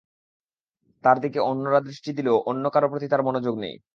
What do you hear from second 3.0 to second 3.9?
তার মনোযোগ নেই।